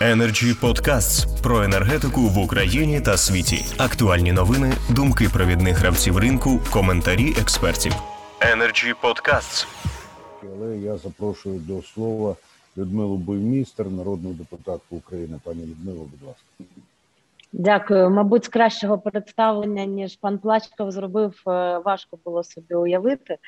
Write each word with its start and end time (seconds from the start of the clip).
Energy 0.00 0.60
Podcasts 0.60 1.26
про 1.42 1.62
енергетику 1.62 2.20
в 2.20 2.38
Україні 2.38 3.00
та 3.00 3.16
світі. 3.16 3.64
Актуальні 3.78 4.32
новини, 4.32 4.72
думки 4.90 5.28
провідних 5.28 5.78
гравців 5.78 6.18
ринку, 6.18 6.60
коментарі 6.70 7.34
експертів. 7.40 7.92
Energy 8.40 8.94
Podcasts. 9.02 9.66
Але 10.42 10.76
я 10.76 10.96
запрошую 10.96 11.58
до 11.58 11.82
слова 11.82 12.36
Людмилу 12.78 13.16
Буймістер, 13.16 13.90
народну 13.90 14.30
депутатку 14.30 14.96
України. 14.96 15.40
Пані 15.44 15.62
Людмило, 15.62 16.08
будь 16.10 16.28
ласка. 16.28 16.42
Дякую. 17.58 18.10
Мабуть, 18.10 18.44
з 18.44 18.48
кращого 18.48 18.98
представлення 18.98 19.84
ніж 19.84 20.16
пан 20.16 20.38
Плачков 20.38 20.90
зробив, 20.90 21.42
е, 21.48 21.78
важко 21.78 22.18
було 22.24 22.44
собі 22.44 22.74
уявити. 22.74 23.38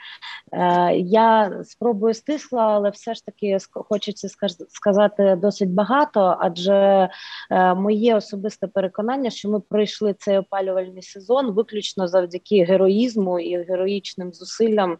Е, 0.52 0.96
я 0.96 1.52
спробую 1.64 2.14
стисла, 2.14 2.62
але 2.62 2.91
все 2.91 3.14
ж 3.14 3.27
таки 3.27 3.59
хочеться 3.73 4.29
сказати 4.68 5.36
досить 5.42 5.70
багато, 5.70 6.36
адже 6.41 7.09
е, 7.50 7.74
моє 7.74 8.16
особисте 8.16 8.66
переконання, 8.66 9.30
що 9.30 9.50
ми 9.50 9.60
пройшли 9.60 10.14
цей 10.19 10.38
опалювальний 10.38 11.02
сезон 11.02 11.50
виключно 11.50 12.09
завдяки 12.09 12.64
героїзму 12.64 13.41
і 13.41 13.64
героїчним 13.64 14.33
зусиллям 14.33 14.98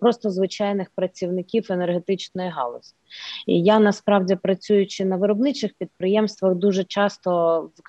просто 0.00 0.30
звичайних 0.30 0.88
працівників 0.94 1.66
енергетичної 1.70 2.50
галузі. 2.50 2.94
І 3.46 3.62
я 3.62 3.78
насправді 3.78 4.36
працюючи 4.36 5.04
на 5.04 5.16
виробничих 5.16 5.72
підприємствах, 5.78 6.54
дуже 6.54 6.84
часто 6.84 7.60
в 7.60 7.80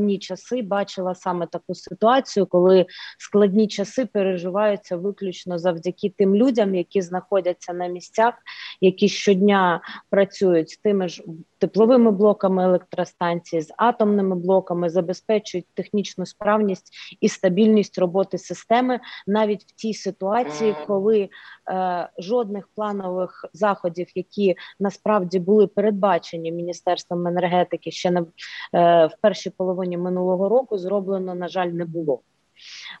складні 0.00 0.18
часи 0.18 0.62
бачила 0.62 1.14
саме 1.14 1.46
таку 1.46 1.74
ситуацію, 1.74 2.46
коли 2.46 2.86
складні 3.18 3.68
часи 3.68 4.06
переживаються 4.06 4.96
виключно 4.96 5.58
завдяки 5.58 6.12
тим 6.18 6.34
людям, 6.34 6.74
які 6.74 7.02
знаходяться 7.02 7.72
на 7.72 7.86
місцях, 7.86 8.34
які 8.80 9.08
щодня 9.08 9.80
працюють 10.10 10.70
з 10.70 10.76
тими 10.76 11.08
ж 11.08 11.22
тепловими 11.58 12.10
блоками 12.10 12.64
електростанції, 12.64 13.62
з 13.62 13.72
атомними 13.76 14.36
блоками, 14.36 14.90
забезпечують 14.90 15.66
технічну 15.74 16.26
справність 16.26 16.92
і 17.20 17.28
стабільність 17.28 17.98
роботи 17.98 18.38
системи 18.38 19.00
навіть 19.26 19.62
в 19.62 19.72
тій 19.72 19.94
ситуації, 19.94 20.74
коли 20.86 21.28
е, 21.70 22.08
жодних 22.18 22.68
планових 22.74 23.44
заходів, 23.52 24.06
які 24.14 24.56
насправді 24.80 25.38
були 25.38 25.66
передбачені 25.66 26.52
міністерством 26.52 27.26
енергетики 27.26 27.90
ще 27.90 28.10
на 28.10 28.20
е, 28.20 28.26
в 29.06 29.12
першій 29.20 29.50
половині 29.50 29.79
минулого 29.98 30.48
року, 30.48 30.78
зроблено 30.78 31.34
на 31.34 31.48
жаль 31.48 31.68
не 31.68 31.84
було. 31.84 32.22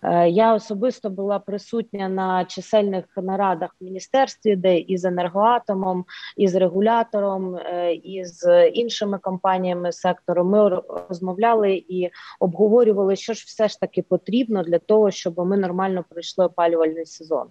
Е, 0.02 0.28
я 0.28 0.54
особисто 0.54 1.10
була 1.10 1.38
присутня 1.38 2.08
на 2.08 2.44
чисельних 2.44 3.04
нарадах 3.16 3.76
в 3.80 3.84
міністерстві, 3.84 4.56
де 4.56 4.78
і 4.78 4.98
з 4.98 5.04
енергоатомом, 5.04 6.04
і 6.36 6.48
з 6.48 6.54
регулятором, 6.54 7.56
е, 7.56 7.92
і 7.94 8.24
з 8.24 8.68
іншими 8.68 9.18
компаніями 9.18 9.92
сектору 9.92 10.44
ми 10.44 10.82
розмовляли 11.08 11.84
і 11.88 12.10
обговорювали, 12.40 13.16
що 13.16 13.34
ж 13.34 13.44
все 13.46 13.68
ж 13.68 13.80
таки 13.80 14.02
потрібно 14.02 14.62
для 14.62 14.78
того, 14.78 15.10
щоб 15.10 15.38
ми 15.38 15.56
нормально 15.56 16.04
пройшли 16.08 16.44
опалювальний 16.44 17.06
сезон. 17.06 17.46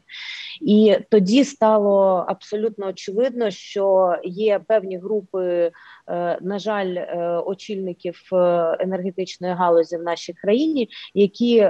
І 0.61 0.97
тоді 1.09 1.43
стало 1.43 2.25
абсолютно 2.27 2.87
очевидно, 2.87 3.51
що 3.51 4.15
є 4.23 4.59
певні 4.67 4.97
групи, 4.97 5.71
е, 6.07 6.37
на 6.41 6.59
жаль, 6.59 6.97
очільників 7.45 8.21
енергетичної 8.79 9.53
галузі 9.53 9.97
в 9.97 10.03
нашій 10.03 10.33
країні, 10.33 10.89
які 11.13 11.69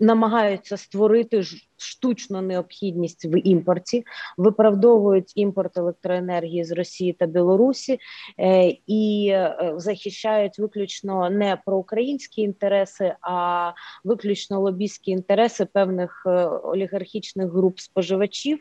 намагаються 0.00 0.76
створити 0.76 1.42
штучну 1.80 2.42
необхідність 2.42 3.24
в 3.24 3.38
імпорті, 3.38 4.04
виправдовують 4.36 5.32
імпорт 5.34 5.76
електроенергії 5.76 6.64
з 6.64 6.72
Росії 6.72 7.12
та 7.12 7.26
Білорусі 7.26 7.98
е, 8.38 8.76
і 8.86 9.28
е, 9.32 9.74
захищають 9.76 10.58
виключно 10.58 11.30
не 11.30 11.58
проукраїнські 11.66 12.42
інтереси, 12.42 13.14
а 13.20 13.72
виключно 14.04 14.60
лобійські 14.60 15.10
інтереси 15.10 15.64
певних 15.64 16.22
е, 16.26 16.30
олігархічних 16.46 17.52
груп 17.52 17.78
споживачів, 17.78 18.58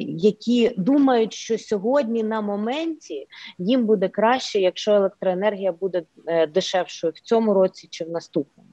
які 0.00 0.74
думають, 0.76 1.32
що 1.32 1.58
сьогодні 1.58 2.22
на 2.22 2.40
моменті 2.40 3.26
їм 3.58 3.86
буде 3.86 4.08
краще, 4.08 4.60
якщо 4.60 4.92
електроенергія 4.92 5.72
буде 5.72 6.02
дешевшою 6.54 7.12
в 7.16 7.20
цьому 7.20 7.54
році 7.54 7.88
чи 7.90 8.04
в 8.04 8.10
наступному. 8.10 8.68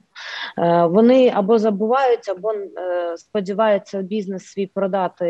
Е, 0.58 0.86
вони 0.86 1.32
або 1.34 1.58
забувають, 1.58 2.28
або 2.28 2.52
е, 2.52 3.16
сподіваються 3.16 4.02
бізнес 4.02 4.46
свій 4.46 4.66
продати 4.66 5.26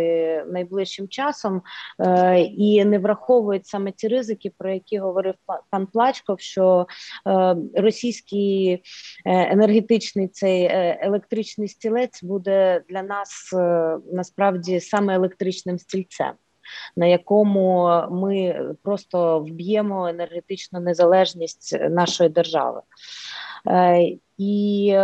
найближчим 0.52 1.08
часом 1.08 1.62
е, 2.00 2.40
і 2.40 2.84
не 2.84 2.98
враховують 2.98 3.66
саме 3.66 3.92
ті 3.92 4.08
ризики, 4.08 4.52
про 4.58 4.72
які 4.72 4.98
говорив 4.98 5.34
пан 5.70 5.86
Плачков, 5.86 6.40
що 6.40 6.86
російський 7.74 8.82
енергетичний 9.24 10.28
цей 10.28 10.68
електричний 11.00 11.68
стілець 11.68 12.22
буде 12.22 12.82
для 12.88 13.02
нас 13.02 13.50
насправді 14.12 14.80
саме 14.80 15.14
електричним 15.14 15.78
стільцем. 15.78 16.32
На 16.96 17.06
якому 17.06 17.88
ми 18.10 18.64
просто 18.82 19.40
вб'ємо 19.40 20.08
енергетичну 20.08 20.80
незалежність 20.80 21.76
нашої 21.90 22.30
держави, 22.30 22.80
і 24.38 24.94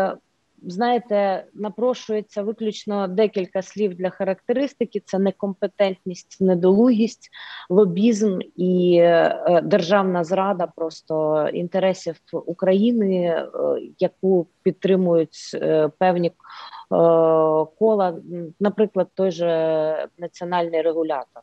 знаєте, 0.66 1.44
напрошується 1.54 2.42
виключно 2.42 3.08
декілька 3.08 3.62
слів 3.62 3.94
для 3.94 4.10
характеристики: 4.10 5.02
це 5.04 5.18
некомпетентність, 5.18 6.40
недолугість, 6.40 7.30
лобізм 7.70 8.38
і 8.56 8.98
е, 9.00 9.60
державна 9.64 10.24
зрада 10.24 10.66
просто 10.76 11.48
інтересів 11.48 12.16
України, 12.32 13.16
е, 13.16 13.46
яку 13.98 14.46
підтримують 14.62 15.50
е, 15.54 15.88
певні 15.98 16.32
кола, 17.78 18.16
наприклад, 18.60 19.08
той 19.14 19.30
же 19.30 20.08
національний 20.18 20.82
регулятор. 20.82 21.42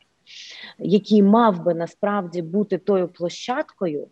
Який 0.78 1.22
мав 1.22 1.64
би 1.64 1.74
насправді 1.74 2.42
бути 2.42 2.78
тою 2.78 3.08
площадкою, 3.08 4.08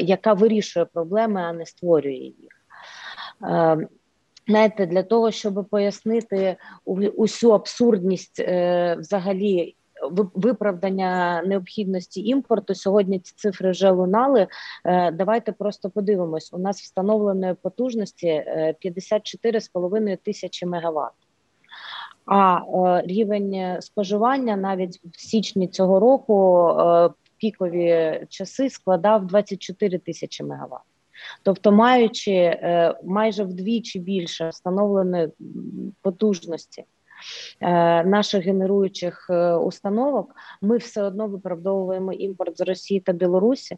яка 0.00 0.32
вирішує 0.32 0.84
проблеми, 0.84 1.40
а 1.42 1.52
не 1.52 1.66
створює 1.66 2.12
їх. 2.12 2.60
Ем, 3.42 3.88
знаєте, 4.48 4.86
для 4.86 5.02
того, 5.02 5.30
щоб 5.30 5.66
пояснити 5.70 6.56
усю 7.16 7.54
абсурдність 7.54 8.40
е, 8.40 8.96
взагалі 8.98 9.76
виправдання 10.34 11.42
необхідності 11.46 12.28
імпорту, 12.28 12.74
сьогодні 12.74 13.18
ці 13.18 13.34
цифри 13.36 13.70
вже 13.70 13.90
лунали. 13.90 14.46
Е, 14.84 15.10
давайте 15.10 15.52
просто 15.52 15.90
подивимось: 15.90 16.52
у 16.52 16.58
нас 16.58 16.80
встановленої 16.80 17.54
потужності 17.54 18.26
54,5 18.84 20.08
е, 20.08 20.16
тисячі 20.16 20.66
мегаватт. 20.66 21.14
А 22.26 22.60
рівень 23.04 23.76
споживання 23.80 24.56
навіть 24.56 25.00
в 25.04 25.20
січні 25.20 25.68
цього 25.68 26.00
року 26.00 26.66
пікові 27.40 28.20
часи 28.28 28.70
складав 28.70 29.26
24 29.26 29.98
тисячі 29.98 30.44
мегаватт. 30.44 30.82
Тобто, 31.42 31.72
маючи 31.72 32.32
е, 32.32 32.94
майже 33.04 33.44
вдвічі 33.44 33.98
більше 33.98 34.48
встановленої 34.48 35.28
потужності 36.02 36.84
е, 37.60 38.04
наших 38.04 38.44
генеруючих 38.44 39.26
е, 39.30 39.54
установок, 39.54 40.34
ми 40.62 40.76
все 40.76 41.02
одно 41.02 41.26
виправдовуємо 41.26 42.12
імпорт 42.12 42.58
з 42.58 42.60
Росії 42.60 43.00
та 43.00 43.12
Білорусі. 43.12 43.76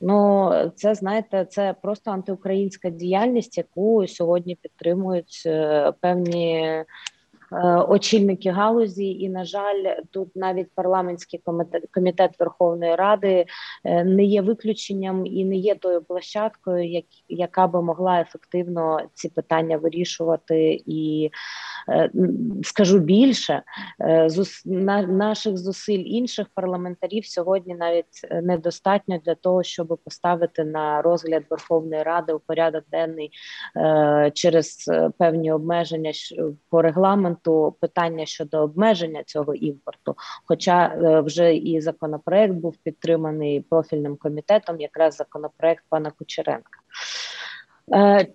Ну, 0.00 0.50
це 0.76 0.94
знаєте, 0.94 1.44
це 1.44 1.74
просто 1.82 2.10
антиукраїнська 2.10 2.90
діяльність, 2.90 3.58
яку 3.58 4.06
сьогодні 4.06 4.54
підтримують 4.54 5.48
певні 6.00 6.62
Е, 6.62 6.84
очільники 7.88 8.50
галузі, 8.50 9.10
і 9.10 9.28
на 9.28 9.44
жаль, 9.44 9.84
тут 10.10 10.36
навіть 10.36 10.74
парламентський 10.74 11.40
комітет, 11.44 11.84
комітет 11.90 12.30
Верховної 12.38 12.94
Ради 12.94 13.46
е, 13.84 14.04
не 14.04 14.24
є 14.24 14.42
виключенням 14.42 15.26
і 15.26 15.44
не 15.44 15.56
є 15.56 15.74
тою 15.74 16.02
площадкою, 16.02 16.90
як, 16.90 17.04
яка 17.28 17.66
би 17.66 17.82
могла 17.82 18.20
ефективно 18.20 19.00
ці 19.14 19.28
питання 19.28 19.76
вирішувати. 19.76 20.82
І 20.86 21.30
е, 21.88 22.10
скажу 22.62 22.98
більше, 22.98 23.62
зус, 24.26 24.62
на, 24.66 25.02
наших 25.02 25.58
зусиль 25.58 26.02
інших 26.06 26.46
парламентарів 26.54 27.26
сьогодні 27.26 27.74
навіть 27.74 28.42
недостатньо 28.42 29.18
для 29.24 29.34
того, 29.34 29.62
щоб 29.62 29.98
поставити 30.04 30.64
на 30.64 31.02
розгляд 31.02 31.42
Верховної 31.50 32.02
Ради 32.02 32.32
у 32.32 32.38
порядок 32.38 32.84
денний 32.90 33.30
через 34.34 34.90
певні 35.18 35.52
обмеження 35.52 36.12
по 36.70 36.82
регламенту 36.82 37.39
імпорту, 37.40 37.76
питання 37.80 38.26
щодо 38.26 38.62
обмеження 38.62 39.22
цього 39.24 39.54
імпорту. 39.54 40.14
Хоча 40.44 40.86
е, 40.86 41.20
вже 41.20 41.54
і 41.54 41.80
законопроект 41.80 42.54
був 42.54 42.76
підтриманий 42.76 43.60
профільним 43.60 44.16
комітетом, 44.16 44.80
якраз 44.80 45.16
законопроект 45.16 45.84
пана 45.88 46.10
Кучеренка. 46.10 46.80
Е, 47.92 48.26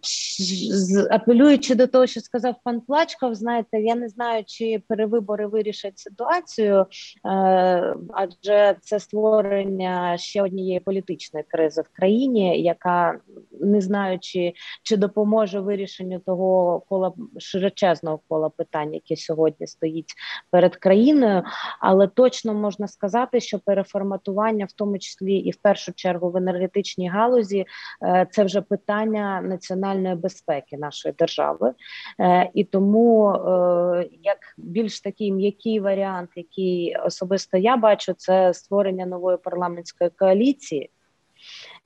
апелюючи 1.11 1.75
до 1.75 1.87
того, 1.87 2.07
що 2.07 2.21
сказав 2.21 2.55
пан 2.63 2.81
Плачков, 2.81 3.35
знаєте, 3.35 3.81
я 3.81 3.95
не 3.95 4.09
знаю, 4.09 4.43
чи 4.47 4.81
перевибори 4.87 5.47
вирішать 5.47 5.99
ситуацію, 5.99 6.85
е, 7.25 7.95
адже 8.13 8.75
це 8.81 8.99
створення 8.99 10.17
ще 10.17 10.43
однієї 10.43 10.79
політичної 10.79 11.45
кризи 11.47 11.81
в 11.81 11.97
країні, 11.97 12.61
яка 12.61 13.19
не 13.61 13.81
знаю, 13.81 14.19
чи, 14.21 14.53
чи 14.83 14.97
допоможе 14.97 15.59
вирішенню 15.59 16.19
того 16.19 16.79
кола 16.89 17.13
широчезного 17.37 18.19
кола 18.27 18.49
питань, 18.49 18.93
яке 18.93 19.15
сьогодні 19.15 19.67
стоїть 19.67 20.13
перед 20.51 20.75
країною, 20.75 21.43
але 21.79 22.07
точно 22.07 22.53
можна 22.53 22.87
сказати, 22.87 23.39
що 23.39 23.59
переформатування, 23.59 24.65
в 24.65 24.71
тому 24.71 24.99
числі 24.99 25.35
і 25.35 25.51
в 25.51 25.55
першу 25.55 25.93
чергу 25.93 26.29
в 26.29 26.37
енергетичній 26.37 27.09
галузі, 27.09 27.65
е, 28.03 28.27
це 28.31 28.43
вже 28.43 28.61
питання 28.61 29.41
національної 29.41 30.15
безпеки 30.15 30.77
нашої 30.77 31.15
держави, 31.17 31.73
е, 32.19 32.49
і 32.53 32.63
тому 32.63 33.31
е, 33.31 34.09
як 34.23 34.37
більш 34.57 35.01
такий 35.01 35.31
м'який 35.31 35.79
варіант, 35.79 36.29
який 36.35 36.95
особисто 37.05 37.57
я 37.57 37.77
бачу, 37.77 38.13
це 38.13 38.53
створення 38.53 39.05
нової 39.05 39.37
парламентської 39.37 40.09
коаліції. 40.09 40.89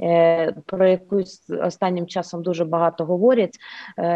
Е, 0.01 0.51
про 0.66 0.88
яку 0.88 1.24
останнім 1.62 2.07
часом 2.07 2.44
дуже 2.44 2.66
багато 2.66 3.06
говорять, 3.06 3.57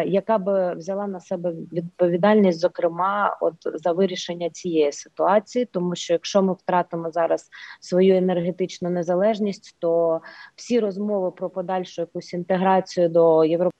яка 0.05 0.37
би 0.37 0.73
взяла 0.73 1.07
на 1.07 1.19
себе 1.19 1.53
відповідальність, 1.73 2.59
зокрема, 2.59 3.37
от 3.41 3.55
за 3.63 3.91
вирішення 3.91 4.49
цієї 4.49 4.91
ситуації, 4.91 5.65
тому 5.65 5.95
що 5.95 6.13
якщо 6.13 6.41
ми 6.41 6.53
втратимо 6.53 7.11
зараз 7.11 7.49
свою 7.79 8.15
енергетичну 8.15 8.89
незалежність, 8.89 9.75
то 9.79 10.21
всі 10.55 10.79
розмови 10.79 11.31
про 11.31 11.49
подальшу 11.49 12.01
якусь 12.01 12.33
інтеграцію 12.33 13.09
до 13.09 13.45
Європи 13.45 13.73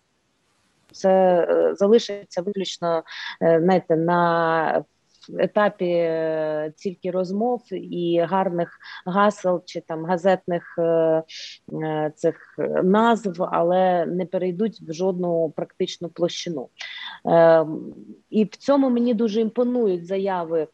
це 0.93 1.09
е, 1.49 1.75
залишиться 1.75 2.41
виключно 2.41 3.03
е, 3.41 3.59
знаєте, 3.61 3.95
на 3.95 4.83
етапі 5.39 5.89
е, 5.89 6.73
тільки 6.77 7.11
розмов 7.11 7.61
і 7.71 8.25
гарних 8.29 8.77
гасел 9.05 9.63
чи 9.65 9.81
там 9.81 10.05
газетних 10.05 10.79
цих 12.15 12.55
назв, 12.83 13.43
але 13.51 14.05
не 14.05 14.25
перейдуть 14.25 14.81
в 14.81 14.93
жодну 14.93 15.53
практичну 15.55 16.09
площину. 16.09 16.69
Ем, 17.25 17.93
і 18.29 18.43
в 18.43 18.55
цьому 18.55 18.89
мені 18.89 19.13
дуже 19.13 19.41
імпонують 19.41 20.05
заяви. 20.05 20.67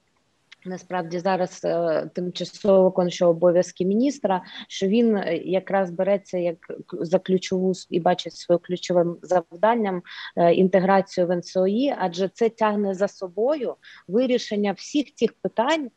Насправді 0.70 1.20
зараз 1.20 1.62
е, 1.64 2.10
тимчасово 2.16 2.84
виконуючий 2.84 3.28
обов'язки 3.28 3.86
міністра, 3.86 4.42
що 4.68 4.88
він 4.88 5.18
е, 5.18 5.38
якраз 5.38 5.92
береться 5.92 6.38
як 6.38 6.58
за 6.94 7.20
ключову 7.20 7.74
і 7.90 8.00
бачить 8.00 8.34
своїм 8.34 8.60
ключовим 8.64 9.18
завданням 9.22 10.02
е, 10.38 10.54
інтеграцію 10.54 11.28
в 11.28 11.36
НСОІ, 11.36 11.96
адже 11.98 12.28
це 12.28 12.50
тягне 12.50 12.94
за 12.94 13.08
собою 13.08 13.76
вирішення 14.08 14.72
всіх 14.72 15.12
тих 15.12 15.34
питань, 15.42 15.90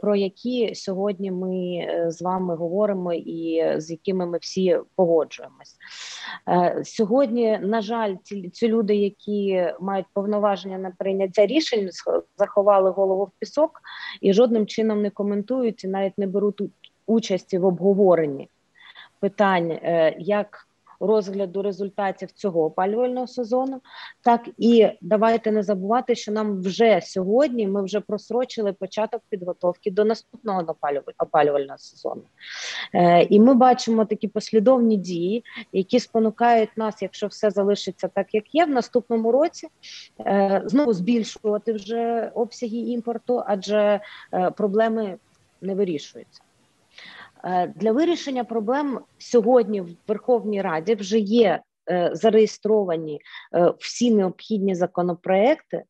про 0.00 0.16
які 0.16 0.74
сьогодні 0.74 1.30
ми 1.30 1.86
з 2.08 2.22
вами 2.22 2.56
говоримо, 2.56 3.14
і 3.14 3.74
з 3.76 3.90
якими 3.90 4.26
ми 4.26 4.38
всі 4.38 4.78
погоджуємось. 4.96 5.76
Сьогодні, 6.84 7.58
на 7.62 7.82
жаль, 7.82 8.14
ці, 8.22 8.50
ці 8.50 8.68
люди, 8.68 8.96
які 8.96 9.66
мають 9.80 10.06
повноваження 10.12 10.78
на 10.78 10.90
прийняття 10.98 11.46
рішень, 11.46 11.90
заховали 12.36 12.90
голову 12.90 13.24
в 13.24 13.30
пісок 13.38 13.80
і 14.20 14.32
жодним 14.32 14.66
чином 14.66 15.02
не 15.02 15.10
коментують 15.10 15.84
і 15.84 15.88
навіть 15.88 16.18
не 16.18 16.26
беруть 16.26 16.62
участі 17.06 17.58
в 17.58 17.64
обговоренні. 17.64 18.48
Питань, 19.20 19.70
е, 19.70 20.14
як 20.18 20.67
розгляду 21.00 21.62
результатів 21.62 22.32
цього 22.32 22.64
опалювального 22.64 23.26
сезону, 23.26 23.80
так 24.22 24.48
і 24.58 24.88
давайте 25.00 25.50
не 25.50 25.62
забувати, 25.62 26.14
що 26.14 26.32
нам 26.32 26.60
вже 26.60 27.00
сьогодні 27.02 27.66
ми 27.66 27.82
вже 27.82 28.00
просрочили 28.00 28.72
початок 28.72 29.22
підготовки 29.28 29.90
до 29.90 30.04
наступного 30.04 30.76
опалювального 31.18 31.78
сезону. 31.78 32.22
Е, 32.94 33.22
І 33.22 33.40
ми 33.40 33.54
бачимо 33.54 34.04
такі 34.04 34.28
послідовні 34.28 34.96
дії, 34.96 35.44
які 35.72 36.00
спонукають 36.00 36.70
нас, 36.76 37.02
якщо 37.02 37.26
все 37.26 37.50
залишиться 37.50 38.08
так, 38.08 38.34
як 38.34 38.54
є, 38.54 38.64
в 38.64 38.70
наступному 38.70 39.32
році 39.32 39.68
е, 40.20 40.62
знову 40.66 40.92
збільшувати 40.92 41.72
вже 41.72 42.30
обсяги 42.34 42.76
імпорту, 42.76 43.42
адже 43.46 44.00
е, 44.32 44.50
проблеми 44.50 45.18
не 45.60 45.74
вирішуються. 45.74 46.42
Е, 47.44 47.66
для 47.76 47.92
вирішення 47.92 48.44
проблем 48.44 49.00
сьогодні 49.18 49.80
в 49.80 49.96
Верховній 50.08 50.62
Раді 50.62 50.94
вже 50.94 51.18
є 51.18 51.62
е, 51.90 52.10
зареєстровані 52.12 53.20
е, 53.54 53.72
всі 53.78 54.14
необхідні 54.14 54.74
законопроекти 54.74 55.82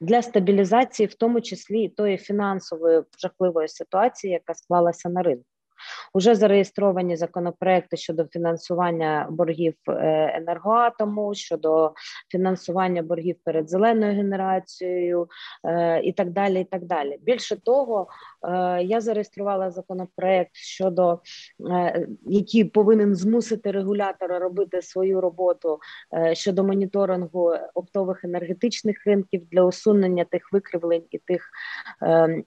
для 0.00 0.22
стабілізації, 0.22 1.06
в 1.06 1.14
тому 1.14 1.40
числі 1.40 1.82
і 1.82 1.88
тої 1.88 2.16
фінансової 2.16 3.02
жахливої 3.18 3.68
ситуації, 3.68 4.32
яка 4.32 4.54
склалася 4.54 5.08
на 5.08 5.22
ринку. 5.22 5.44
Уже 6.14 6.34
зареєстровані 6.34 7.16
законопроекти 7.16 7.96
щодо 7.96 8.24
фінансування 8.24 9.26
боргів 9.30 9.74
е, 9.88 10.32
енергоатому, 10.36 11.34
щодо 11.34 11.92
фінансування 12.28 13.02
боргів 13.02 13.36
перед 13.44 13.70
зеленою 13.70 14.14
генерацією 14.14 15.28
е, 15.64 16.00
і 16.02 16.12
так 16.12 16.30
далі. 16.30 16.60
І 16.60 16.64
так 16.64 16.84
далі. 16.84 17.18
Більше 17.22 17.56
того, 17.56 18.06
е, 18.42 18.82
я 18.82 19.00
зареєструвала 19.00 19.70
законопроект 19.70 20.50
щодо 20.54 21.20
який 22.22 22.64
повинен 22.64 23.14
змусити 23.14 23.70
регулятора 23.70 24.38
робити 24.38 24.82
свою 24.82 25.20
роботу 25.20 25.78
щодо 26.32 26.64
моніторингу 26.64 27.54
оптових 27.74 28.24
енергетичних 28.24 29.06
ринків 29.06 29.46
для 29.50 29.62
усунення 29.62 30.24
тих 30.24 30.52
викривлень 30.52 31.04
і 31.10 31.18
тих 31.18 31.50
ем, 32.02 32.44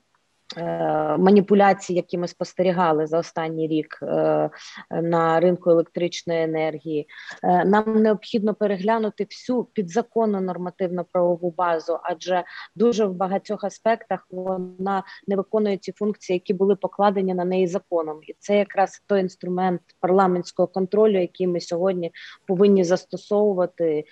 маніпуляцій, 1.18 1.94
які 1.94 2.18
ми 2.18 2.28
спостерігали 2.28 3.08
за 3.08 3.20
останній 3.20 3.68
рік 3.68 4.00
е, 4.02 4.50
на 4.92 5.40
ринку 5.40 5.70
електричної 5.70 6.44
енергії, 6.44 7.08
е, 7.44 7.66
нам 7.66 8.02
необхідно 8.02 8.54
переглянути 8.54 9.24
всю 9.24 9.64
підзаконну 9.64 10.42
нормативно 10.42 11.06
правову 11.12 11.54
базу, 11.58 12.00
адже 12.04 12.44
дуже 12.76 13.06
в 13.06 13.14
багатьох 13.14 13.64
аспектах 13.64 14.28
вона 14.32 15.04
не 15.28 15.36
виконує 15.36 15.78
ті 15.78 15.92
функції, 15.92 16.36
які 16.36 16.54
були 16.54 16.76
покладені 16.76 17.34
на 17.34 17.46
неї 17.46 17.68
законом, 17.68 18.20
і 18.24 18.36
це 18.40 18.58
якраз 18.58 19.04
той 19.08 19.22
інструмент 19.22 19.82
парламентського 20.00 20.68
контролю, 20.68 21.22
який 21.22 21.48
ми 21.48 21.60
сьогодні 21.60 22.12
повинні 22.48 22.84
застосовувати 22.84 24.04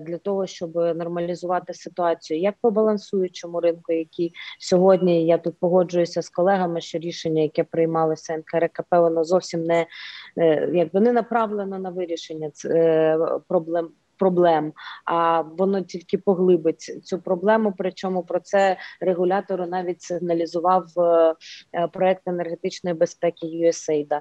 для 0.00 0.18
того, 0.18 0.46
щоб 0.46 0.74
нормалізувати 0.74 1.74
ситуацію, 1.74 2.40
як 2.40 2.54
по 2.62 2.70
балансуючому 2.70 3.60
ринку, 3.60 3.92
який 3.92 4.32
сьогодні 4.60 5.26
я 5.26 5.38
тут 5.38 5.60
погоджуюся 5.68 6.22
з 6.22 6.28
колегами, 6.28 6.80
що 6.80 6.98
рішення, 6.98 7.42
яке 7.42 7.64
приймалося 7.64 8.36
НКРКП, 8.36 8.86
воно 8.90 9.24
зовсім 9.24 9.64
не 9.64 9.86
е, 10.38 10.70
якби 10.74 11.00
не 11.00 11.12
направлено 11.12 11.78
на 11.78 11.90
вирішення 11.90 12.50
е, 12.64 13.18
проблем. 13.48 13.88
Проблем, 14.18 14.72
а 15.04 15.40
воно 15.40 15.80
тільки 15.80 16.18
поглибить 16.18 17.00
цю 17.04 17.18
проблему. 17.18 17.74
Причому 17.78 18.22
про 18.22 18.40
це 18.40 18.76
регулятору 19.00 19.66
навіть 19.66 20.02
сигналізував 20.02 20.84
е, 20.98 21.88
проект 21.88 22.28
енергетичної 22.28 22.96
безпеки 22.96 23.46
USAID. 23.46 24.20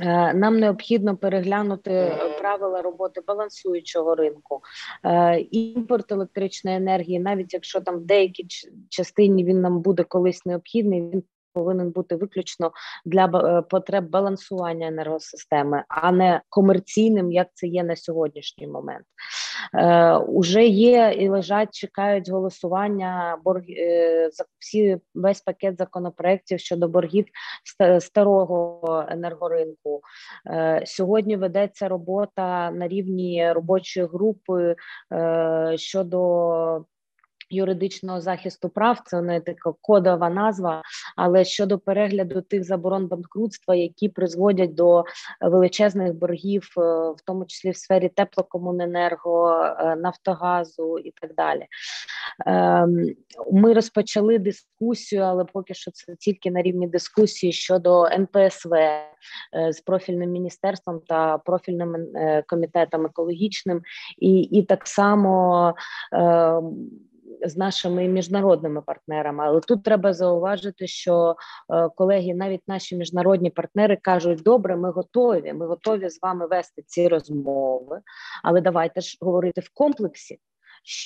Е, 0.00 0.34
нам 0.34 0.60
необхідно 0.60 1.16
переглянути 1.16 2.12
правила 2.38 2.82
роботи 2.82 3.20
балансуючого 3.26 4.14
ринку, 4.14 4.60
е, 5.04 5.40
імпорт 5.40 6.12
електричної 6.12 6.76
енергії, 6.76 7.20
навіть 7.20 7.54
якщо 7.54 7.80
там 7.80 7.96
в 7.98 8.04
деякій 8.04 8.46
частині 8.88 9.44
він 9.44 9.60
нам 9.60 9.80
буде 9.80 10.04
колись 10.04 10.46
необхідний, 10.46 11.00
він 11.00 11.22
повинен 11.56 11.90
бути 11.90 12.16
виключно 12.16 12.72
для 13.04 13.24
е, 13.24 13.62
потреб 13.62 14.10
балансування 14.10 14.86
енергосистеми, 14.86 15.84
а 15.88 16.12
не 16.12 16.40
комерційним, 16.48 17.32
як 17.32 17.48
це 17.54 17.66
є 17.66 17.84
на 17.84 17.96
сьогоднішній 17.96 18.66
момент. 18.66 19.04
Е, 19.74 20.16
Уже 20.16 20.66
є 20.66 21.14
і 21.18 21.28
лежать, 21.28 21.68
чекають 21.72 22.30
голосування 22.30 23.38
борг 23.44 23.62
е, 23.68 24.30
всі 24.58 24.98
весь 25.14 25.40
пакет 25.40 25.78
законопроєктів 25.78 26.60
щодо 26.60 26.88
боргів 26.88 27.26
старого 28.00 29.04
енергоринку. 29.08 30.00
Е, 30.46 30.82
Сьогодні 30.86 31.36
ведеться 31.36 31.88
робота 31.88 32.70
на 32.70 32.88
рівні 32.88 33.52
робочої 33.52 34.06
групи 34.06 34.76
е, 35.12 35.72
щодо 35.76 36.84
юридичного 37.50 38.20
захисту 38.20 38.68
прав, 38.68 39.00
це 39.06 39.20
не 39.22 39.40
така 39.40 39.72
кодова 39.80 40.30
назва. 40.30 40.82
Але 41.16 41.44
щодо 41.44 41.78
перегляду 41.78 42.42
тих 42.42 42.64
заборон 42.64 43.06
банкрутства, 43.06 43.74
які 43.74 44.08
призводять 44.08 44.74
до 44.74 45.04
величезних 45.40 46.14
боргів, 46.14 46.68
е, 46.78 46.80
в 47.10 47.16
тому 47.26 47.44
числі 47.44 47.70
в 47.70 47.76
сфері 47.76 48.08
теплокомуненерго, 48.08 49.62
е, 49.62 49.96
Нафтогазу 49.96 50.98
і 50.98 51.10
так 51.20 51.34
далі, 51.34 51.66
ем, 52.46 53.06
ми 53.52 53.74
розпочали 53.74 54.38
дискусію, 54.38 55.22
але 55.22 55.44
поки 55.44 55.74
що 55.74 55.90
це 55.90 56.14
тільки 56.14 56.50
на 56.50 56.62
рівні 56.62 56.88
дискусії 56.88 57.52
щодо 57.52 58.04
НПСВ 58.04 58.74
е, 58.74 59.12
з 59.72 59.80
профільним 59.80 60.30
міністерством 60.30 61.00
та 61.06 61.38
профільним 61.38 61.96
комітетом 62.46 63.06
екологічним, 63.06 63.82
і, 64.18 64.40
і 64.40 64.62
так 64.62 64.86
само. 64.86 65.74
З 67.44 67.56
нашими 67.56 68.08
міжнародними 68.08 68.82
партнерами. 68.82 69.44
Але 69.46 69.60
тут 69.60 69.82
треба 69.82 70.12
зауважити, 70.12 70.86
що 70.86 71.36
е, 71.74 71.88
колеги, 71.96 72.34
навіть 72.34 72.68
наші 72.68 72.96
міжнародні 72.96 73.50
партнери 73.50 73.96
кажуть: 73.96 74.42
добре, 74.42 74.76
ми 74.76 74.90
готові. 74.90 75.52
Ми 75.52 75.66
готові 75.66 76.08
з 76.08 76.22
вами 76.22 76.46
вести 76.46 76.82
ці 76.86 77.08
розмови, 77.08 78.00
але 78.42 78.60
давайте 78.60 79.00
ж 79.00 79.18
говорити 79.20 79.60
в 79.60 79.70
комплексі 79.74 80.38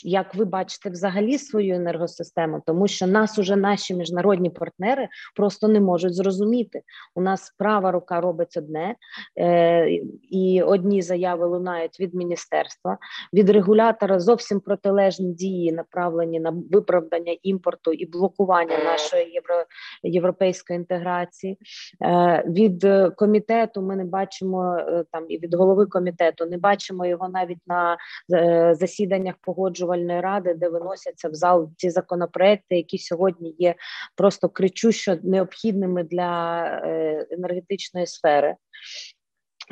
як 0.05 0.35
ви 0.35 0.45
бачите 0.45 0.91
взагалі 0.91 1.39
свою 1.39 1.75
енергосистему, 1.75 2.63
тому 2.67 2.89
що 2.89 3.07
нас 3.07 3.39
уже 3.39 3.57
наші 3.57 3.95
міжнародні 3.95 4.51
партнери 4.51 5.09
просто 5.37 5.69
не 5.69 5.81
можуть 5.81 6.15
зрозуміти. 6.15 6.83
У 7.15 7.21
нас 7.21 7.55
права 7.59 7.91
рука 7.91 8.21
робить 8.21 8.57
одне, 8.57 8.95
е, 9.39 9.89
і 10.31 10.63
одні 10.63 11.03
заяви 11.03 11.47
лунають 11.47 12.01
від 12.01 12.15
міністерства, 12.15 12.99
від 13.33 13.51
регулятора 13.51 14.21
зовсім 14.21 14.61
протилежні 14.61 15.33
дії, 15.33 15.73
направлені 15.73 16.41
на 16.41 16.53
виправдання 16.71 17.37
імпорту 17.43 17.93
і 17.93 18.07
блокування 18.07 18.79
нашої 18.79 19.31
євро, 19.33 19.65
європейської 20.03 20.77
інтеграції. 20.77 21.59
Е, 22.03 22.45
від 22.47 22.87
комітету 23.17 23.83
ми 23.83 23.97
не 23.97 24.05
бачимо 24.05 24.77
е, 24.79 25.05
там 25.13 25.25
і 25.29 25.39
від 25.39 25.55
голови 25.55 25.87
комітету, 25.87 26.47
не 26.47 26.59
бачимо 26.59 27.07
його 27.07 27.29
навіть 27.29 27.67
на 27.67 27.97
е, 28.35 28.75
засіданнях 28.75 29.35
погодження 29.41 29.70
погоджувальної 29.71 30.21
ради, 30.21 30.55
де 30.55 30.69
виносяться 30.69 31.29
в 31.29 31.35
зал 31.35 31.71
ці 31.77 31.91
законопроекти, 31.91 32.77
які 32.77 32.99
сьогодні 32.99 33.55
є 33.59 33.75
просто 34.17 34.49
кричущо 34.49 35.17
необхідними 35.23 36.05
для 36.05 36.63
е, 36.85 37.27
енергетичної 37.31 38.07
сфери. 38.07 38.55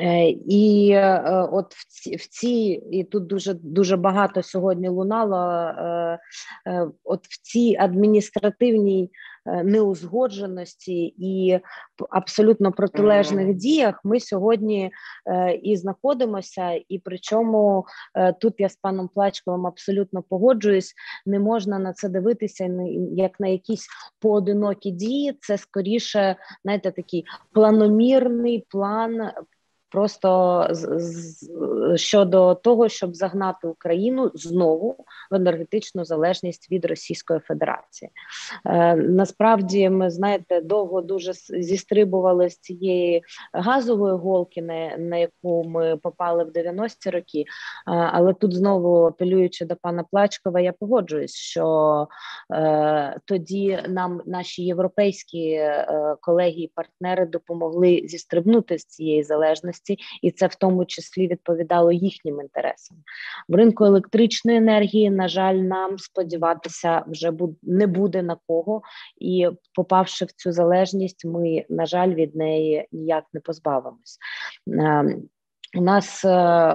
Е, 0.01 0.29
і 0.31 0.91
е, 0.91 1.49
от 1.53 1.75
в 1.75 1.87
ці, 1.89 2.17
в 2.17 2.27
ці, 2.27 2.83
і 2.93 3.05
тут 3.05 3.27
дуже 3.27 3.55
дуже 3.55 3.97
багато 3.97 4.43
сьогодні 4.43 4.89
лунало. 4.89 5.73
От 7.05 7.27
в 7.27 7.43
цій 7.43 7.77
адміністративній 7.81 9.11
Е, 9.49 9.65
неузгодженості 9.65 11.15
і 11.19 11.61
абсолютно 12.11 12.73
протилежних 12.73 13.55
діях 13.55 14.01
ми 14.05 14.21
сьогодні 14.21 14.91
е, 15.27 15.55
і 15.55 15.77
знаходимося, 15.77 16.81
і 16.89 16.99
причому 16.99 17.87
е, 18.15 18.33
тут 18.33 18.55
я 18.59 18.69
з 18.69 18.77
паном 18.77 19.09
Плачковим 19.09 19.67
абсолютно 19.67 20.23
погоджуюсь. 20.23 20.95
Не 21.27 21.39
можна 21.39 21.79
на 21.79 21.93
це 21.93 22.09
дивитися 22.09 22.71
як 23.13 23.41
на 23.41 23.49
якісь 23.49 23.87
поодинокі 24.21 24.91
дії. 24.91 25.39
Це 25.41 25.59
скоріше, 25.59 26.37
знаєте, 26.65 26.91
такий 26.91 27.25
планомірний 27.53 28.67
план 28.69 29.31
просто 29.91 30.67
з, 30.71 31.49
щодо 31.97 32.55
того, 32.55 32.89
щоб 32.89 33.15
загнати 33.15 33.69
Україну 33.69 34.31
знову 34.35 34.97
в 35.31 35.35
енергетичну 35.35 36.05
залежність 36.05 36.71
від 36.71 36.85
Російської 36.85 37.41
Федерації. 37.41 38.11
Е, 38.67 38.97
Насправді, 38.97 39.91
ми 39.91 40.11
знаєте, 40.11 40.61
довго 40.61 41.01
дуже 41.01 41.33
зістрибували 41.49 42.51
з 42.51 42.59
цієї 42.59 43.23
газової 43.53 44.15
голки, 44.17 44.63
на, 44.63 44.97
на 44.97 45.17
яку 45.17 45.65
ми 45.65 45.97
попали 45.97 46.45
в 46.45 46.49
90-ті 46.49 47.11
роки. 47.11 47.41
Е, 47.41 47.45
але 47.87 48.35
тут 48.35 48.55
знову 48.55 49.07
апелюючи 49.07 49.65
до 49.65 49.77
пана 49.77 50.05
Плачкова, 50.11 50.61
я 50.61 50.73
погоджуюсь, 50.73 51.35
що 51.35 52.09
е, 52.53 53.21
тоді 53.25 53.79
нам 53.89 54.23
наші 54.27 54.65
європейські 54.65 55.51
е, 55.51 56.17
колеги 56.21 56.61
і 56.61 56.73
партнери 56.75 57.27
допомогли 57.27 58.03
зістрибнути 58.05 58.79
з 58.79 58.85
цієї 58.85 59.23
залежності 59.23 59.78
залежності, 59.79 59.99
і 60.23 60.31
це 60.31 60.47
в 60.47 60.55
тому 60.55 60.85
числі 60.85 61.29
відповідало 61.29 61.93
їхнім 61.93 62.41
інтересам. 62.41 62.97
В 63.49 63.55
ринку 63.55 63.85
електричної 63.85 64.59
енергії, 64.59 65.11
на 65.11 65.29
жаль, 65.29 65.55
нам 65.55 65.99
сподіватися 65.99 67.05
вже 67.07 67.33
не 67.63 67.87
буде 67.87 68.23
на 68.23 68.37
кого, 68.47 68.83
і 69.21 69.49
попавши 69.75 70.25
в 70.25 70.33
цю 70.33 70.53
залежність, 70.53 71.25
ми 71.25 71.65
на 71.69 71.87
жаль 71.87 72.15
від 72.15 72.37
неї 72.37 72.89
ніяк 72.93 73.25
не 73.33 73.41
позбавимось. 73.41 74.19
У 75.77 75.81
нас 75.81 76.25
е, 76.25 76.29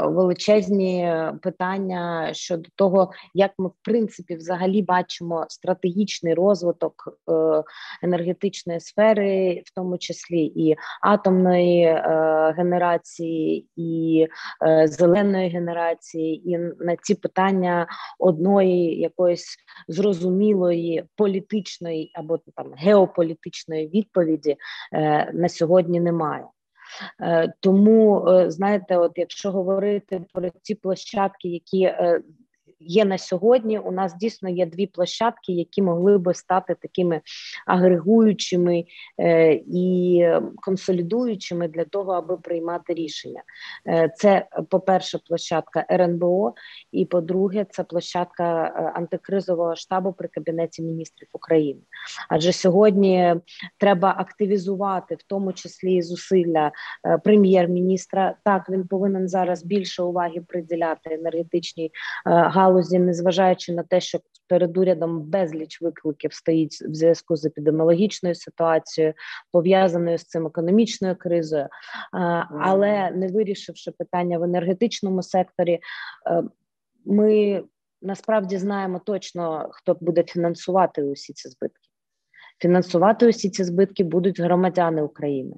величезні 0.08 1.14
питання 1.42 2.30
щодо 2.34 2.70
того, 2.76 3.12
як 3.34 3.52
ми 3.58 3.68
в 3.68 3.74
принципі 3.84 4.36
взагалі 4.36 4.82
бачимо 4.82 5.46
стратегічний 5.50 6.34
розвиток 6.34 6.94
е, 7.32 7.64
енергетичної 8.04 8.80
сфери, 8.80 9.64
в 9.66 9.76
тому 9.76 9.98
числі 9.98 10.46
і 10.46 10.76
атомної 11.02 11.84
е, 11.84 12.04
генерації, 12.58 13.68
і 13.76 14.28
зеленої 14.86 15.50
генерації, 15.50 16.50
і 16.52 16.58
на 16.58 16.96
ці 17.02 17.16
питання 17.16 17.88
одної 18.20 19.00
якоїсь 19.00 19.56
зрозумілої 19.88 21.04
політичної 21.16 22.12
або 22.14 22.40
там 22.56 22.74
геополітичної 22.78 23.88
відповіді 23.88 24.58
на 25.34 25.50
сьогодні 25.50 26.00
немає. 26.00 26.44
Е, 27.22 27.54
тому 27.60 28.28
е, 28.28 28.52
знаєте, 28.52 28.98
от 28.98 29.12
якщо 29.16 29.52
говорити 29.52 30.26
про 30.34 30.50
ці 30.62 30.76
площадки, 30.76 31.50
які 31.50 31.84
е, 31.84 32.22
є 32.86 33.06
на 33.06 33.18
сьогодні. 33.18 33.80
У 33.80 33.92
нас 33.92 34.16
дійсно 34.16 34.50
є 34.50 34.66
дві 34.66 34.88
площадки, 34.88 35.54
які 35.54 35.82
могли 35.82 36.18
би 36.18 36.34
стати 36.34 36.76
такими 36.82 37.22
агрегуючими 37.66 38.86
е, 39.20 39.54
і 39.68 40.26
консолідуючими 40.56 41.68
для 41.68 41.86
того, 41.86 42.12
аби 42.12 42.38
приймати 42.38 42.94
рішення. 42.94 43.42
Е, 43.88 44.14
це, 44.16 44.48
по-перше, 44.70 45.20
площадка 45.28 45.86
РНБО, 45.92 46.54
і 46.92 47.06
по-друге, 47.06 47.66
це 47.70 47.84
площадка 47.84 48.66
е, 48.66 48.92
антикризового 48.96 49.76
штабу 49.76 50.14
при 50.14 50.28
кабінеті 50.28 50.82
міністрів 50.82 51.30
України. 51.34 51.82
Адже 52.30 52.54
сьогодні 52.54 53.36
треба 53.78 54.16
активізувати 54.18 55.16
в 55.16 55.24
тому 55.28 55.54
числі 55.54 56.02
зусилля 56.02 56.72
прем'єр-міністра. 57.24 58.36
Так 58.44 58.70
він 58.70 58.88
повинен 58.88 59.28
зараз 59.28 59.64
більше 59.64 60.04
уваги 60.04 60.42
приділяти 60.48 61.14
енергетичній 61.14 61.92
галузі, 62.26 62.73
галузі, 62.74 63.00
незважаючи 63.00 63.74
на 63.74 63.84
те, 63.84 64.02
що 64.02 64.20
перед 64.48 64.78
урядом 64.78 65.22
безліч 65.22 65.82
викликів 65.82 66.34
стоїть 66.34 66.82
в 66.82 66.94
зв'язку 66.94 67.36
з 67.36 67.46
епідеміологічною 67.46 68.36
ситуацією, 68.36 69.14
пов'язаною 69.52 70.18
з 70.18 70.24
цим 70.24 70.48
економічною 70.48 71.16
кризою, 71.16 71.68
але 72.62 73.12
не 73.12 73.28
вирішивши 73.28 73.92
питання 73.92 74.40
в 74.40 74.44
енергетичному 74.44 75.24
секторі, 75.24 75.80
е, 76.28 76.44
ми 77.06 77.64
насправді 78.02 78.58
знаємо 78.58 79.02
точно, 79.06 79.70
хто 79.72 79.98
буде 80.02 80.24
фінансувати 80.24 81.04
усі 81.04 81.34
ці 81.34 81.50
збитки. 81.50 81.90
Фінансувати 82.60 83.28
усі 83.28 83.50
ці 83.50 83.64
збитки 83.64 84.04
будуть 84.04 84.40
громадяни 84.40 85.02
України 85.02 85.56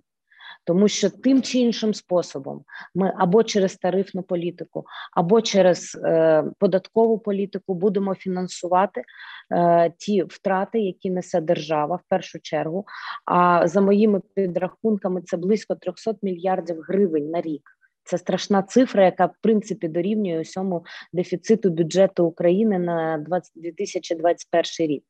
тому 0.66 0.88
що 0.88 1.10
тим 1.10 1.42
чи 1.42 1.60
іншим 1.60 1.94
способом 1.94 2.64
ми 2.96 3.14
або 3.18 3.44
через 3.44 3.76
тарифну 3.76 4.24
політику, 4.24 4.86
або 5.12 5.42
через 5.42 6.00
е, 6.04 6.44
податкову 6.60 7.20
політику 7.20 7.74
будемо 7.74 8.16
фінансувати 8.16 9.04
е, 9.52 9.94
ті 9.98 10.24
втрати, 10.24 10.80
які 10.80 11.10
несе 11.10 11.42
держава 11.42 11.96
в 11.96 12.02
першу 12.10 12.40
чергу. 12.40 12.86
А 13.26 13.68
за 13.68 13.82
моїми 13.82 14.22
підрахунками, 14.36 15.22
це 15.22 15.38
близько 15.38 15.76
300 15.76 16.16
мільярдів 16.22 16.82
гривень 16.82 17.30
на 17.30 17.42
рік. 17.42 17.62
Це 18.04 18.18
страшна 18.18 18.64
цифра, 18.64 19.06
яка 19.06 19.26
в 19.26 19.34
принципі 19.42 19.88
дорівнює 19.88 20.42
усьому 20.42 20.86
дефіциту 21.14 21.70
бюджету 21.70 22.26
України 22.26 22.80
на 22.80 23.18
20, 23.18 23.52
2021 23.56 24.96
рік. 24.96 25.04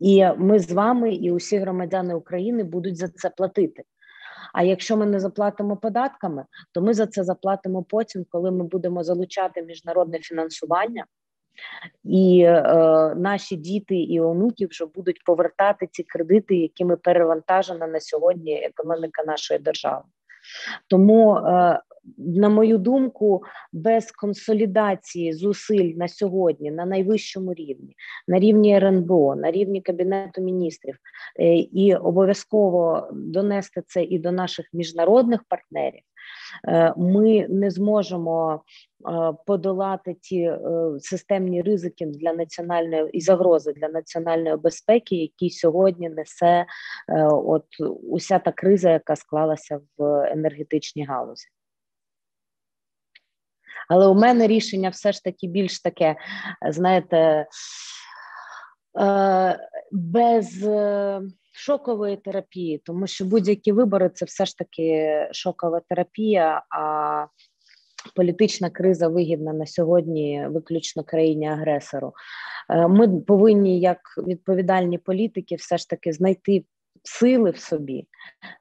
І 0.00 0.26
ми 0.38 0.58
з 0.58 0.72
вами 0.72 1.14
і 1.14 1.30
усі 1.30 1.58
громадяни 1.58 2.14
України 2.14 2.64
будуть 2.64 2.96
за 2.96 3.08
це 3.08 3.30
платити. 3.30 3.82
А 4.52 4.62
якщо 4.62 4.96
ми 4.96 5.06
не 5.06 5.20
заплатимо 5.20 5.76
податками, 5.76 6.44
то 6.72 6.82
ми 6.82 6.94
за 6.94 7.06
це 7.06 7.24
заплатимо 7.24 7.82
потім, 7.82 8.26
коли 8.30 8.50
ми 8.50 8.64
будемо 8.64 9.04
залучати 9.04 9.62
міжнародне 9.62 10.18
фінансування. 10.18 11.04
І 12.04 12.42
е, 12.46 12.62
наші 13.16 13.56
діти 13.56 13.96
і 13.96 14.20
онуки 14.20 14.66
вже 14.66 14.86
будуть 14.86 15.24
повертати 15.24 15.88
ці 15.92 16.02
кредити, 16.02 16.56
якими 16.56 16.96
перевантажена 16.96 17.86
на 17.86 18.00
сьогодні 18.00 18.64
економіка 18.64 19.24
нашої 19.24 19.60
держави. 19.60 20.02
Тому 20.88 21.36
е, 21.36 21.80
на 22.18 22.48
мою 22.48 22.78
думку, 22.78 23.42
без 23.72 24.12
консолідації 24.12 25.32
зусиль 25.32 25.94
на 25.96 26.08
сьогодні 26.08 26.70
на 26.70 26.86
найвищому 26.86 27.54
рівні, 27.54 27.96
на 28.28 28.38
рівні 28.38 28.76
РНБО, 28.76 29.36
на 29.36 29.50
рівні 29.50 29.80
Кабінету 29.80 30.40
міністрів, 30.40 30.96
е, 31.40 31.54
і 31.56 31.94
обов'язково 31.94 33.08
донести 33.12 33.82
це 33.86 34.02
і 34.02 34.18
до 34.18 34.32
наших 34.32 34.66
міжнародних 34.72 35.44
партнерів, 35.48 36.02
ми 36.96 37.46
не 37.48 37.70
зможемо 37.70 38.62
подолати 39.46 40.14
ті 40.14 40.52
системні 41.00 41.62
ризики 41.62 42.06
для 42.06 42.32
національної 42.32 43.10
і 43.12 43.20
загрози 43.20 43.72
для 43.72 43.88
національної 43.88 44.56
безпеки, 44.56 45.16
які 45.16 45.50
сьогодні 45.50 46.08
несе 46.08 46.66
от 47.30 47.64
уся 48.02 48.38
та 48.38 48.52
криза, 48.52 48.90
яка 48.90 49.16
склалася 49.16 49.80
в 49.98 50.04
енергетичній 50.32 51.04
галузі. 51.04 51.46
Але 53.88 54.06
у 54.06 54.14
мене 54.14 54.46
рішення 54.46 54.88
все 54.88 55.12
ж 55.12 55.24
таки 55.24 55.46
більш 55.46 55.80
таке, 55.80 56.16
знаєте, 56.68 57.46
е, 59.00 59.58
без 59.92 60.62
е, 60.64 61.22
шокової 61.52 62.16
терапії, 62.16 62.82
тому 62.84 63.06
що 63.06 63.24
будь-які 63.24 63.72
вибори 63.72 64.10
це 64.14 64.24
все 64.24 64.46
ж 64.46 64.58
таки 64.58 65.28
шокова 65.32 65.80
терапія. 65.88 66.62
а 66.70 67.26
Політична 68.14 68.70
криза 68.70 69.08
вигідна 69.08 69.52
на 69.52 69.66
сьогодні 69.66 70.46
виключно 70.50 71.04
країні 71.04 71.48
агресору. 71.48 72.12
Е, 72.70 72.88
ми 72.88 73.20
повинні, 73.20 73.80
як 73.80 73.98
відповідальні 74.18 74.98
політики, 74.98 75.56
все 75.56 75.78
ж 75.78 75.88
таки 75.88 76.12
знайти 76.12 76.64
сили 77.02 77.50
в 77.50 77.58
собі 77.58 78.06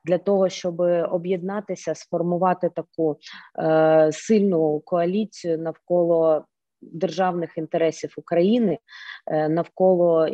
для 0.06 0.18
того, 0.18 0.50
щоб 0.50 0.80
об'єднатися, 1.12 1.96
сформувати 1.96 2.70
таку 2.70 3.18
е, 3.60 4.10
сильну 4.14 4.80
коаліцію 4.80 5.58
навколо 5.58 6.46
державних 6.94 7.58
інтересів 7.58 8.14
України, 8.18 8.80
е, 9.28 9.50
навколо 9.50 10.28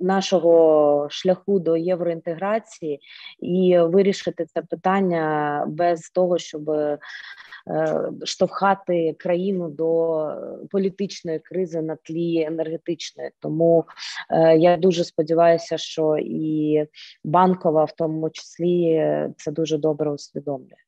нашого 0.00 1.06
шляху 1.10 1.58
до 1.58 1.76
євроінтеграції 1.76 3.00
і 3.40 3.78
вирішити 3.78 4.46
це 4.54 4.62
питання 4.62 5.64
без 5.68 6.10
того, 6.10 6.38
щоб 6.38 6.70
Е, 7.68 8.10
штовхати 8.24 9.16
країну 9.18 9.68
до 9.68 10.32
політичної 10.70 11.38
кризи 11.38 11.82
на 11.82 11.96
тлі 11.96 12.42
енергетичної. 12.42 13.30
Тому 13.38 13.84
е, 14.30 14.56
я 14.56 14.76
дуже 14.76 15.04
сподіваюся, 15.04 15.78
що 15.78 16.16
і 16.20 16.84
банкова, 17.24 17.84
в 17.84 17.92
тому 17.92 18.30
числі, 18.30 19.02
це 19.36 19.52
дуже 19.52 19.78
добре 19.78 20.10
усвідомлює. 20.10 20.87